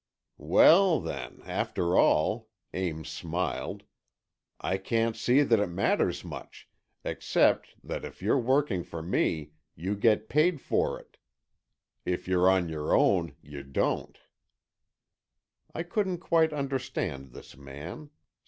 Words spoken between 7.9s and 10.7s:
if you're working for me, you get paid